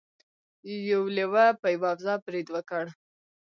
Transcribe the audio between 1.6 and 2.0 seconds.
په یوه